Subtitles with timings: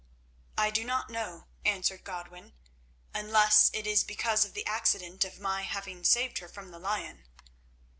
[0.57, 2.53] "I do not know," answered Godwin,
[3.13, 7.25] "unless it is because of the accident of my having saved her from the lion."